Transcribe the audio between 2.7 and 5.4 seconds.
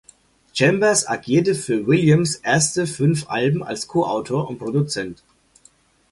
fünf Alben als Co-Autor und Produzent.